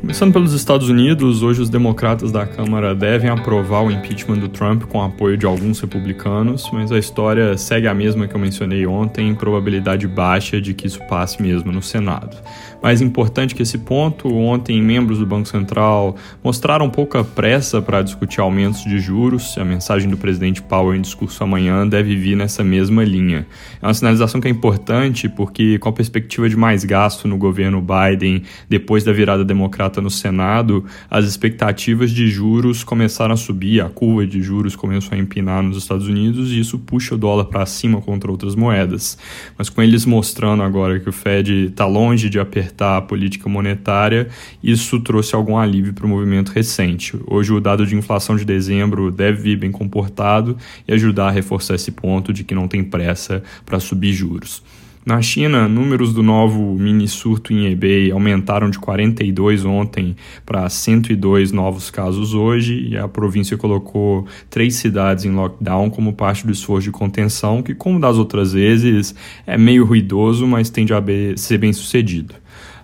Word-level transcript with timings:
Começando 0.00 0.32
pelos 0.32 0.52
Estados 0.52 0.88
Unidos, 0.88 1.42
hoje 1.42 1.60
os 1.60 1.68
democratas 1.68 2.30
da 2.30 2.46
Câmara 2.46 2.94
devem 2.94 3.28
aprovar 3.28 3.82
o 3.82 3.90
impeachment 3.90 4.38
do 4.38 4.48
Trump 4.48 4.84
com 4.84 5.02
apoio 5.02 5.36
de 5.36 5.44
alguns 5.44 5.80
republicanos, 5.80 6.70
mas 6.72 6.92
a 6.92 6.98
história 6.98 7.58
segue 7.58 7.88
a 7.88 7.92
mesma 7.92 8.28
que 8.28 8.34
eu 8.34 8.40
mencionei 8.40 8.86
ontem, 8.86 9.34
probabilidade 9.34 10.06
baixa 10.06 10.60
de 10.60 10.72
que 10.72 10.86
isso 10.86 11.00
passe 11.08 11.42
mesmo 11.42 11.72
no 11.72 11.82
Senado. 11.82 12.36
Mais 12.80 13.00
importante 13.00 13.56
que 13.56 13.62
esse 13.62 13.76
ponto, 13.76 14.32
ontem 14.32 14.80
membros 14.80 15.18
do 15.18 15.26
Banco 15.26 15.48
Central 15.48 16.14
mostraram 16.44 16.88
pouca 16.88 17.24
pressa 17.24 17.82
para 17.82 18.00
discutir 18.00 18.40
aumentos 18.40 18.84
de 18.84 19.00
juros. 19.00 19.58
A 19.58 19.64
mensagem 19.64 20.08
do 20.08 20.16
presidente 20.16 20.62
Powell 20.62 20.94
em 20.94 21.00
discurso 21.00 21.42
amanhã 21.42 21.86
deve 21.86 22.14
vir 22.14 22.36
nessa 22.36 22.62
mesma 22.62 23.02
linha. 23.02 23.44
É 23.82 23.86
uma 23.86 23.94
sinalização 23.94 24.40
que 24.40 24.46
é 24.46 24.50
importante 24.50 25.28
porque, 25.28 25.76
com 25.78 25.88
a 25.88 25.92
perspectiva 25.92 26.48
de 26.48 26.56
mais 26.56 26.84
gasto 26.84 27.26
no 27.26 27.36
governo 27.36 27.82
Biden 27.82 28.44
depois 28.68 29.02
da 29.02 29.12
virada 29.12 29.44
democrata 29.44 29.87
no 29.96 30.10
Senado, 30.10 30.84
as 31.10 31.24
expectativas 31.24 32.10
de 32.10 32.28
juros 32.28 32.84
começaram 32.84 33.34
a 33.34 33.36
subir, 33.36 33.80
a 33.80 33.88
curva 33.88 34.26
de 34.26 34.42
juros 34.42 34.76
começou 34.76 35.16
a 35.16 35.20
empinar 35.20 35.62
nos 35.62 35.78
Estados 35.78 36.06
Unidos 36.06 36.52
e 36.52 36.60
isso 36.60 36.78
puxa 36.78 37.14
o 37.14 37.18
dólar 37.18 37.46
para 37.46 37.64
cima 37.66 38.00
contra 38.00 38.30
outras 38.30 38.54
moedas. 38.54 39.18
Mas 39.56 39.68
com 39.68 39.82
eles 39.82 40.04
mostrando 40.04 40.62
agora 40.62 41.00
que 41.00 41.08
o 41.08 41.12
Fed 41.12 41.66
está 41.66 41.86
longe 41.86 42.28
de 42.28 42.38
apertar 42.38 42.98
a 42.98 43.02
política 43.02 43.48
monetária, 43.48 44.28
isso 44.62 45.00
trouxe 45.00 45.34
algum 45.34 45.56
alívio 45.56 45.92
para 45.92 46.06
o 46.06 46.08
movimento 46.08 46.50
recente. 46.50 47.18
Hoje, 47.26 47.52
o 47.52 47.60
dado 47.60 47.86
de 47.86 47.96
inflação 47.96 48.36
de 48.36 48.44
dezembro 48.44 49.10
deve 49.10 49.42
vir 49.42 49.58
bem 49.58 49.72
comportado 49.72 50.56
e 50.86 50.92
ajudar 50.92 51.28
a 51.28 51.30
reforçar 51.30 51.74
esse 51.74 51.90
ponto 51.90 52.32
de 52.32 52.44
que 52.44 52.54
não 52.54 52.68
tem 52.68 52.84
pressa 52.84 53.42
para 53.64 53.80
subir 53.80 54.12
juros. 54.12 54.62
Na 55.08 55.22
China, 55.22 55.66
números 55.66 56.12
do 56.12 56.22
novo 56.22 56.76
mini 56.78 57.08
surto 57.08 57.50
em 57.50 57.72
eBay 57.72 58.10
aumentaram 58.10 58.68
de 58.68 58.78
42 58.78 59.64
ontem 59.64 60.14
para 60.44 60.68
102 60.68 61.50
novos 61.50 61.90
casos 61.90 62.34
hoje, 62.34 62.90
e 62.90 62.98
a 62.98 63.08
província 63.08 63.56
colocou 63.56 64.26
três 64.50 64.74
cidades 64.74 65.24
em 65.24 65.30
lockdown 65.30 65.88
como 65.88 66.12
parte 66.12 66.44
do 66.44 66.52
esforço 66.52 66.84
de 66.84 66.90
contenção, 66.90 67.62
que, 67.62 67.74
como 67.74 67.98
das 67.98 68.18
outras 68.18 68.52
vezes, 68.52 69.14
é 69.46 69.56
meio 69.56 69.82
ruidoso, 69.86 70.46
mas 70.46 70.68
tende 70.68 70.92
a 70.92 71.02
ser 71.36 71.56
bem 71.56 71.72
sucedido. 71.72 72.34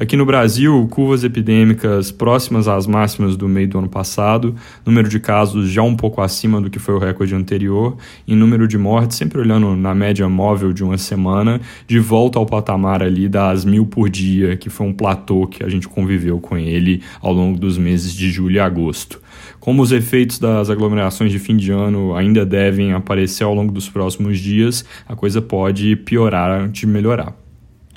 Aqui 0.00 0.16
no 0.16 0.24
Brasil, 0.24 0.86
curvas 0.88 1.24
epidêmicas 1.24 2.12
próximas 2.12 2.68
às 2.68 2.86
máximas 2.86 3.36
do 3.36 3.48
meio 3.48 3.66
do 3.66 3.78
ano 3.80 3.88
passado, 3.88 4.54
número 4.86 5.08
de 5.08 5.18
casos 5.18 5.68
já 5.68 5.82
um 5.82 5.96
pouco 5.96 6.22
acima 6.22 6.60
do 6.60 6.70
que 6.70 6.78
foi 6.78 6.94
o 6.94 7.00
recorde 7.00 7.34
anterior, 7.34 7.96
e 8.24 8.32
número 8.32 8.68
de 8.68 8.78
mortes, 8.78 9.16
sempre 9.16 9.40
olhando 9.40 9.74
na 9.74 9.96
média 9.96 10.28
móvel 10.28 10.72
de 10.72 10.84
uma 10.84 10.96
semana, 10.96 11.60
de 11.84 11.98
volta 11.98 12.38
ao 12.38 12.46
patamar 12.46 13.02
ali 13.02 13.28
das 13.28 13.64
mil 13.64 13.86
por 13.86 14.08
dia, 14.08 14.56
que 14.56 14.70
foi 14.70 14.86
um 14.86 14.92
platô 14.92 15.48
que 15.48 15.64
a 15.64 15.68
gente 15.68 15.88
conviveu 15.88 16.38
com 16.38 16.56
ele 16.56 17.02
ao 17.20 17.32
longo 17.32 17.58
dos 17.58 17.76
meses 17.76 18.14
de 18.14 18.30
julho 18.30 18.54
e 18.54 18.60
agosto. 18.60 19.20
Como 19.58 19.82
os 19.82 19.90
efeitos 19.90 20.38
das 20.38 20.70
aglomerações 20.70 21.32
de 21.32 21.40
fim 21.40 21.56
de 21.56 21.72
ano 21.72 22.14
ainda 22.14 22.46
devem 22.46 22.92
aparecer 22.92 23.42
ao 23.42 23.52
longo 23.52 23.72
dos 23.72 23.88
próximos 23.88 24.38
dias, 24.38 24.84
a 25.08 25.16
coisa 25.16 25.42
pode 25.42 25.96
piorar 25.96 26.52
antes 26.52 26.82
de 26.82 26.86
melhorar 26.86 27.47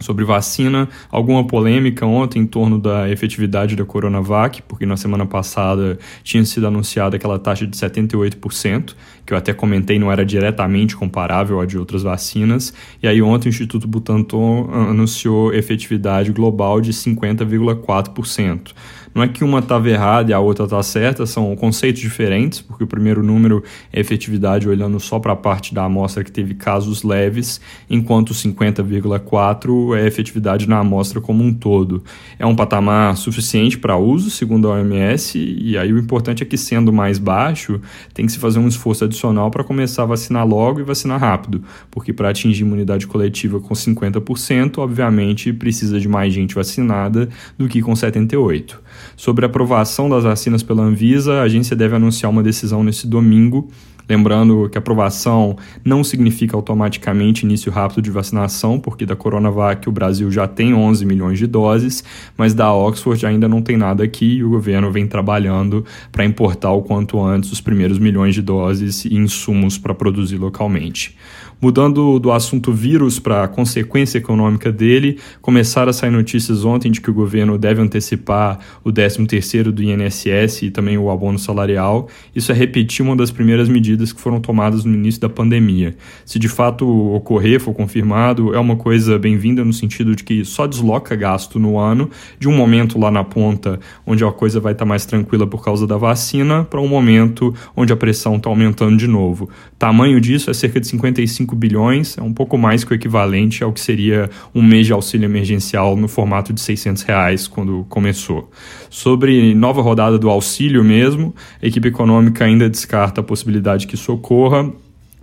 sobre 0.02 0.26
vacina, 0.26 0.90
alguma 1.10 1.46
polêmica 1.46 2.06
ontem 2.06 2.40
em 2.40 2.46
torno 2.46 2.80
da 2.80 3.10
efetividade 3.10 3.76
da 3.76 3.86
Coronavac, 3.86 4.62
porque 4.64 4.86
na 4.86 4.98
semana 4.98 5.26
passada 5.26 5.98
tinha 6.24 6.44
sido 6.44 6.68
anunciada 6.68 7.16
aquela 7.16 7.40
taxa 7.40 7.66
de 7.66 7.76
78%, 7.78 8.96
que 9.26 9.34
eu 9.34 9.38
até 9.38 9.54
comentei 9.54 10.00
não 10.00 10.12
era 10.12 10.26
diretamente 10.26 10.96
comparável 10.96 11.60
à 11.60 11.66
de 11.66 11.78
outras 11.78 12.04
vacinas, 12.04 12.74
e 13.02 13.08
aí 13.08 13.22
ontem 13.22 13.48
o 13.48 13.52
Instituto 13.52 13.88
Butantan 13.88 14.68
anunciou 14.90 15.54
efetividade 15.54 16.32
global 16.32 16.82
de 16.82 16.92
50,4%. 16.92 18.74
Não 19.14 19.24
é 19.24 19.28
que 19.28 19.44
uma 19.44 19.60
estava 19.60 19.90
errada 19.90 20.32
e 20.32 20.34
a 20.34 20.40
outra 20.40 20.64
está 20.64 20.82
certa, 20.82 21.26
são 21.26 21.54
conceitos 21.56 22.02
diferentes, 22.02 22.62
porque 22.62 22.84
o 22.84 22.88
primeiro 22.88 23.22
número 23.22 23.64
é 23.92 24.00
efetividade 24.00 24.70
olhando 24.70 25.00
só 25.00 25.20
para 25.20 25.34
a 25.34 25.36
parte 25.36 25.74
da 25.74 25.84
amostra 25.84 26.24
que 26.24 26.32
teve 26.32 26.54
casos 26.54 27.04
leves, 27.04 27.60
enquanto 27.90 28.34
50,4 28.34 29.98
é 29.98 30.08
efetividade 30.08 30.68
na 30.68 30.80
amostra 30.80 31.20
como 31.20 31.44
um 31.44 31.54
todo. 31.54 32.04
É 32.40 32.46
um 32.46 32.56
patamar 32.56 33.18
suficiente 33.18 33.78
para 33.78 33.98
uso, 33.98 34.30
segundo 34.30 34.70
a 34.70 34.76
OMS, 34.76 35.38
e 35.38 35.78
aí 35.78 35.92
o 35.92 36.00
importante 36.00 36.42
é 36.42 36.46
que, 36.46 36.58
sendo 36.58 36.94
mais 36.94 37.20
baixo, 37.20 37.82
tem 38.14 38.26
que 38.26 38.32
se 38.32 38.40
fazer 38.40 38.60
um 38.60 38.68
esforço 38.68 39.04
adicional 39.04 39.52
para 39.52 39.64
começar 39.64 40.04
a 40.04 40.06
vacinar 40.06 40.48
logo 40.48 40.80
e 40.80 40.84
vacinar 40.84 41.20
rápido, 41.20 41.64
porque 41.90 42.14
para 42.14 42.30
atingir 42.30 42.62
imunidade 42.62 43.08
coletiva 43.08 43.60
com 43.60 43.74
50%, 43.74 44.78
obviamente 44.78 45.52
precisa 45.52 46.00
de 46.00 46.08
mais 46.08 46.34
gente 46.34 46.56
vacinada 46.56 47.28
do 47.58 47.68
que 47.68 47.82
com 47.82 47.92
78%. 47.92 48.76
Sobre 49.16 49.46
a 49.46 49.48
aprovação 49.48 50.10
das 50.10 50.24
vacinas 50.24 50.64
pela 50.64 50.84
Anvisa, 50.84 51.36
a 51.36 51.44
agência 51.44 51.76
deve 51.76 51.96
anunciar 51.96 52.32
uma 52.32 52.44
decisão 52.44 52.84
nesse 52.84 53.08
domingo. 53.08 53.70
Lembrando 54.12 54.68
que 54.70 54.78
aprovação 54.78 55.56
não 55.86 56.04
significa 56.04 56.56
automaticamente 56.56 57.46
início 57.46 57.72
rápido 57.72 58.02
de 58.02 58.12
vacinação, 58.12 58.78
porque 58.78 59.06
da 59.06 59.16
Coronavac 59.16 59.88
o 59.88 59.92
Brasil 59.92 60.30
já 60.30 60.48
tem 60.48 60.74
11 60.74 61.06
milhões 61.06 61.40
de 61.40 61.48
doses, 61.48 62.04
mas 62.36 62.54
da 62.54 62.74
Oxford 62.74 63.26
ainda 63.26 63.48
não 63.48 63.62
tem 63.62 63.78
nada 63.78 64.04
aqui 64.04 64.38
e 64.38 64.44
o 64.44 64.50
governo 64.50 64.92
vem 64.92 65.08
trabalhando 65.08 65.86
para 66.12 66.26
importar 66.26 66.72
o 66.72 66.82
quanto 66.82 67.24
antes 67.24 67.54
os 67.54 67.62
primeiros 67.62 68.00
milhões 68.00 68.36
de 68.36 68.42
doses 68.42 69.06
e 69.06 69.16
insumos 69.16 69.78
para 69.78 69.94
produzir 69.94 70.38
localmente. 70.38 71.16
Mudando 71.62 72.18
do 72.18 72.32
assunto 72.32 72.74
vírus 72.74 73.20
para 73.20 73.44
a 73.44 73.48
consequência 73.48 74.18
econômica 74.18 74.72
dele, 74.72 75.20
começaram 75.44 75.92
a 75.92 75.94
sair 75.94 76.10
notícias 76.10 76.66
ontem 76.66 76.90
de 76.90 77.00
que 77.00 77.12
o 77.12 77.14
governo 77.14 77.56
deve 77.56 77.80
antecipar 77.80 78.58
o 78.84 78.92
13º 78.92 79.66
do 79.66 79.84
INSS 79.84 80.64
e 80.64 80.72
também 80.72 80.98
o 80.98 81.12
abono 81.12 81.38
salarial. 81.38 82.08
Isso 82.36 82.52
é 82.52 82.56
repetir 82.56 83.06
uma 83.06 83.16
das 83.16 83.30
primeiras 83.30 83.70
medidas 83.70 84.12
que 84.12 84.20
foram 84.20 84.42
tomadas 84.42 84.84
no 84.84 84.96
início 84.96 85.22
da 85.22 85.30
pandemia. 85.30 85.96
Se 86.26 86.40
de 86.40 86.50
fato 86.50 87.14
ocorrer, 87.14 87.60
for 87.60 87.76
confirmado, 87.76 88.56
é 88.56 88.60
uma 88.60 88.76
coisa 88.76 89.20
bem-vinda 89.20 89.64
no 89.64 89.72
sentido 89.72 90.16
de 90.16 90.24
que 90.24 90.44
só 90.44 90.66
desloca 90.66 91.16
gasto 91.16 91.60
no 91.60 91.78
ano, 91.78 92.10
de 92.40 92.50
um 92.50 92.58
momento 92.58 92.98
lá 92.98 93.12
na 93.12 93.24
ponta 93.24 93.80
onde 94.04 94.24
a 94.24 94.32
coisa 94.32 94.60
vai 94.60 94.72
estar 94.72 94.86
tá 94.86 94.90
mais 94.90 95.06
tranquila 95.06 95.46
por 95.46 95.64
causa 95.64 95.86
da 95.86 95.96
vacina, 95.96 96.64
para 96.64 96.82
um 96.82 96.88
momento 96.88 97.54
onde 97.78 97.94
a 97.94 97.96
pressão 97.96 98.38
está 98.38 98.50
aumentando 98.50 98.98
de 98.98 99.06
novo. 99.06 99.48
Tamanho 99.78 100.20
disso 100.20 100.50
é 100.50 100.56
cerca 100.56 100.80
de 100.80 100.88
55 100.88 101.51
5 101.52 101.56
bilhões, 101.56 102.18
é 102.18 102.22
um 102.22 102.34
pouco 102.34 102.58
mais 102.58 102.84
que 102.84 102.94
o 102.94 102.96
equivalente 102.96 103.64
ao 103.64 103.74
que 103.74 103.80
seria 103.80 104.30
um 104.56 104.64
mês 104.64 104.88
de 104.88 104.94
auxílio 104.94 105.26
emergencial 105.26 105.96
no 105.96 106.08
formato 106.08 106.54
de 106.54 106.62
600 106.62 107.04
reais 107.04 107.48
quando 107.48 107.86
começou. 107.90 108.50
Sobre 108.90 109.54
nova 109.54 109.82
rodada 109.82 110.18
do 110.18 110.30
auxílio 110.30 110.84
mesmo, 110.84 111.36
a 111.62 111.68
equipe 111.68 111.90
econômica 111.90 112.46
ainda 112.46 112.70
descarta 112.70 113.22
a 113.22 113.24
possibilidade 113.24 113.86
que 113.86 113.96
isso 113.96 114.14
ocorra, 114.14 114.72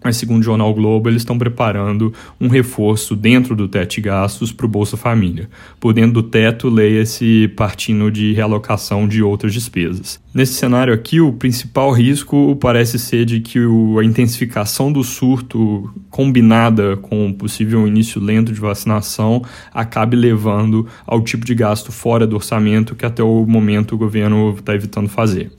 mas, 0.02 0.16
segundo 0.16 0.40
o 0.40 0.44
Jornal 0.44 0.72
Globo, 0.72 1.08
eles 1.08 1.22
estão 1.22 1.36
preparando 1.36 2.12
um 2.40 2.48
reforço 2.48 3.16
dentro 3.16 3.56
do 3.56 3.66
teto 3.66 3.96
de 3.96 4.00
gastos 4.02 4.52
para 4.52 4.66
o 4.66 4.68
Bolsa 4.68 4.96
Família. 4.96 5.48
Por 5.80 5.92
dentro 5.92 6.12
do 6.12 6.22
teto, 6.22 6.68
leia-se 6.68 7.48
partindo 7.56 8.10
de 8.10 8.32
realocação 8.32 9.08
de 9.08 9.22
outras 9.22 9.52
despesas. 9.52 10.20
Nesse 10.32 10.54
cenário 10.54 10.94
aqui, 10.94 11.20
o 11.20 11.32
principal 11.32 11.90
risco 11.90 12.56
parece 12.60 12.98
ser 12.98 13.24
de 13.24 13.40
que 13.40 13.58
a 13.58 14.04
intensificação 14.04 14.92
do 14.92 15.02
surto, 15.02 15.90
combinada 16.10 16.96
com 16.96 17.28
o 17.28 17.34
possível 17.34 17.86
início 17.86 18.20
lento 18.20 18.52
de 18.52 18.60
vacinação, 18.60 19.42
acabe 19.74 20.16
levando 20.16 20.86
ao 21.04 21.20
tipo 21.22 21.44
de 21.44 21.54
gasto 21.54 21.90
fora 21.90 22.26
do 22.26 22.36
orçamento 22.36 22.94
que 22.94 23.04
até 23.04 23.22
o 23.22 23.44
momento 23.46 23.96
o 23.96 23.98
governo 23.98 24.54
está 24.56 24.74
evitando 24.74 25.08
fazer. 25.08 25.50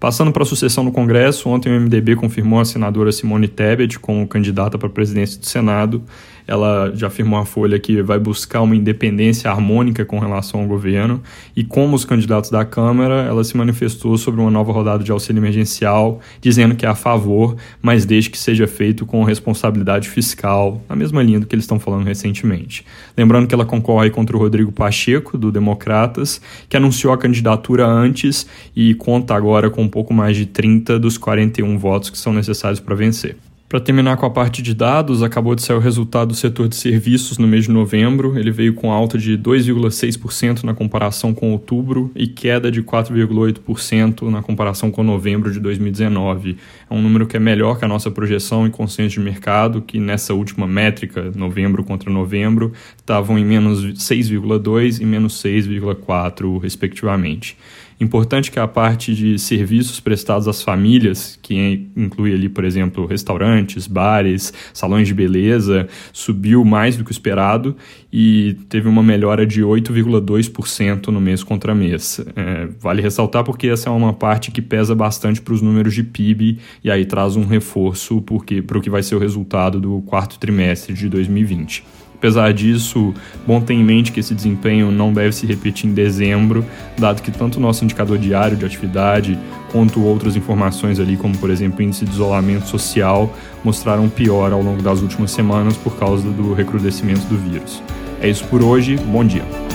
Passando 0.00 0.32
para 0.32 0.44
a 0.44 0.46
sucessão 0.46 0.82
no 0.82 0.90
Congresso, 0.90 1.46
ontem 1.46 1.70
o 1.70 1.78
MDB 1.78 2.16
confirmou 2.16 2.58
a 2.58 2.64
senadora 2.64 3.12
Simone 3.12 3.46
Tebet 3.46 3.98
como 3.98 4.26
candidata 4.26 4.78
para 4.78 4.88
a 4.88 4.90
presidência 4.90 5.38
do 5.38 5.44
Senado 5.44 6.02
ela 6.50 6.90
já 6.96 7.06
afirmou 7.06 7.38
a 7.38 7.44
Folha 7.44 7.78
que 7.78 8.02
vai 8.02 8.18
buscar 8.18 8.60
uma 8.60 8.74
independência 8.74 9.48
harmônica 9.48 10.04
com 10.04 10.18
relação 10.18 10.60
ao 10.60 10.66
governo 10.66 11.22
e 11.54 11.62
como 11.62 11.94
os 11.94 12.04
candidatos 12.04 12.50
da 12.50 12.64
Câmara, 12.64 13.22
ela 13.22 13.44
se 13.44 13.56
manifestou 13.56 14.18
sobre 14.18 14.40
uma 14.40 14.50
nova 14.50 14.72
rodada 14.72 15.04
de 15.04 15.12
auxílio 15.12 15.38
emergencial, 15.38 16.20
dizendo 16.40 16.74
que 16.74 16.84
é 16.84 16.88
a 16.88 16.94
favor, 16.94 17.56
mas 17.80 18.04
desde 18.04 18.30
que 18.30 18.38
seja 18.38 18.66
feito 18.66 19.06
com 19.06 19.22
responsabilidade 19.22 20.08
fiscal, 20.08 20.82
na 20.88 20.96
mesma 20.96 21.22
linha 21.22 21.38
do 21.38 21.46
que 21.46 21.54
eles 21.54 21.64
estão 21.64 21.78
falando 21.78 22.04
recentemente. 22.04 22.84
Lembrando 23.16 23.46
que 23.46 23.54
ela 23.54 23.64
concorre 23.64 24.10
contra 24.10 24.36
o 24.36 24.40
Rodrigo 24.40 24.72
Pacheco, 24.72 25.38
do 25.38 25.52
Democratas, 25.52 26.40
que 26.68 26.76
anunciou 26.76 27.12
a 27.12 27.18
candidatura 27.18 27.86
antes 27.86 28.46
e 28.74 28.94
conta 28.94 29.34
agora 29.34 29.70
com 29.70 29.88
pouco 29.90 30.14
mais 30.14 30.36
de 30.36 30.46
30 30.46 30.98
dos 30.98 31.18
41 31.18 31.76
votos 31.76 32.08
que 32.08 32.16
são 32.16 32.32
necessários 32.32 32.80
para 32.80 32.94
vencer. 32.94 33.36
Para 33.70 33.78
terminar 33.78 34.16
com 34.16 34.26
a 34.26 34.30
parte 34.30 34.62
de 34.62 34.74
dados, 34.74 35.22
acabou 35.22 35.54
de 35.54 35.62
sair 35.62 35.76
o 35.76 35.78
resultado 35.80 36.30
do 36.30 36.34
setor 36.34 36.66
de 36.66 36.74
serviços 36.74 37.38
no 37.38 37.46
mês 37.46 37.66
de 37.66 37.70
novembro. 37.70 38.36
Ele 38.36 38.50
veio 38.50 38.74
com 38.74 38.90
alta 38.90 39.16
de 39.16 39.38
2,6% 39.38 40.64
na 40.64 40.74
comparação 40.74 41.32
com 41.32 41.52
outubro 41.52 42.10
e 42.16 42.26
queda 42.26 42.68
de 42.68 42.82
4,8% 42.82 44.28
na 44.28 44.42
comparação 44.42 44.90
com 44.90 45.04
novembro 45.04 45.52
de 45.52 45.60
2019. 45.60 46.56
É 46.90 46.92
um 46.92 47.00
número 47.00 47.28
que 47.28 47.36
é 47.36 47.40
melhor 47.40 47.78
que 47.78 47.84
a 47.84 47.88
nossa 47.88 48.10
projeção 48.10 48.66
e 48.66 48.70
consenso 48.70 49.14
de 49.14 49.20
mercado, 49.20 49.80
que 49.82 50.00
nessa 50.00 50.34
última 50.34 50.66
métrica, 50.66 51.30
novembro 51.36 51.84
contra 51.84 52.10
novembro, 52.10 52.72
estavam 52.96 53.38
em 53.38 53.44
menos 53.44 53.84
6,2% 53.84 55.00
e 55.00 55.06
menos 55.06 55.40
6,4%, 55.40 56.60
respectivamente. 56.60 57.56
Importante 58.00 58.50
que 58.50 58.58
a 58.58 58.66
parte 58.66 59.14
de 59.14 59.38
serviços 59.38 60.00
prestados 60.00 60.48
às 60.48 60.62
famílias, 60.62 61.38
que 61.42 61.86
inclui 61.94 62.32
ali, 62.32 62.48
por 62.48 62.64
exemplo, 62.64 63.04
restaurantes, 63.04 63.86
bares, 63.86 64.54
salões 64.72 65.06
de 65.06 65.12
beleza, 65.12 65.86
subiu 66.10 66.64
mais 66.64 66.96
do 66.96 67.04
que 67.04 67.10
o 67.10 67.12
esperado 67.12 67.76
e 68.10 68.56
teve 68.70 68.88
uma 68.88 69.02
melhora 69.02 69.46
de 69.46 69.60
8,2% 69.60 71.08
no 71.08 71.20
mês 71.20 71.44
contra 71.44 71.74
mês. 71.74 72.18
É, 72.34 72.68
vale 72.80 73.02
ressaltar 73.02 73.44
porque 73.44 73.68
essa 73.68 73.90
é 73.90 73.92
uma 73.92 74.14
parte 74.14 74.50
que 74.50 74.62
pesa 74.62 74.94
bastante 74.94 75.42
para 75.42 75.52
os 75.52 75.60
números 75.60 75.92
de 75.92 76.02
PIB 76.02 76.58
e 76.82 76.90
aí 76.90 77.04
traz 77.04 77.36
um 77.36 77.44
reforço 77.44 78.24
para 78.66 78.78
o 78.78 78.80
que 78.80 78.88
vai 78.88 79.02
ser 79.02 79.14
o 79.14 79.18
resultado 79.18 79.78
do 79.78 80.00
quarto 80.06 80.38
trimestre 80.38 80.94
de 80.94 81.06
2020. 81.06 81.84
Apesar 82.20 82.52
disso, 82.52 83.14
bom 83.46 83.62
ter 83.62 83.72
em 83.72 83.82
mente 83.82 84.12
que 84.12 84.20
esse 84.20 84.34
desempenho 84.34 84.92
não 84.92 85.10
deve 85.10 85.32
se 85.32 85.46
repetir 85.46 85.88
em 85.88 85.94
dezembro, 85.94 86.62
dado 86.98 87.22
que 87.22 87.30
tanto 87.30 87.56
o 87.56 87.60
nosso 87.60 87.82
indicador 87.82 88.18
diário 88.18 88.58
de 88.58 88.64
atividade 88.66 89.38
quanto 89.72 90.04
outras 90.04 90.36
informações 90.36 91.00
ali, 91.00 91.16
como 91.16 91.34
por 91.38 91.48
exemplo 91.48 91.78
o 91.78 91.82
índice 91.82 92.04
de 92.04 92.10
isolamento 92.10 92.68
social, 92.68 93.34
mostraram 93.64 94.06
pior 94.10 94.52
ao 94.52 94.60
longo 94.60 94.82
das 94.82 95.00
últimas 95.00 95.30
semanas 95.30 95.78
por 95.78 95.96
causa 95.96 96.28
do 96.28 96.52
recrudescimento 96.52 97.22
do 97.26 97.38
vírus. 97.38 97.82
É 98.20 98.28
isso 98.28 98.44
por 98.48 98.62
hoje, 98.62 98.96
bom 98.96 99.24
dia. 99.24 99.69